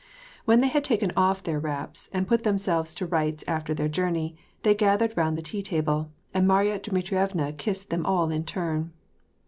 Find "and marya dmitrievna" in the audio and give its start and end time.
6.33-7.53